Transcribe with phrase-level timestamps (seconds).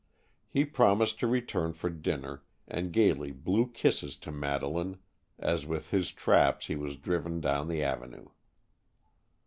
[0.49, 4.97] He promised to return for dinner, and gaily blew kisses to Madeleine
[5.37, 8.29] as with his traps he was driven down the avenue.